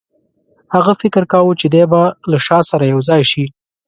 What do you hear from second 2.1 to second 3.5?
له شاه سره یو ځای شي.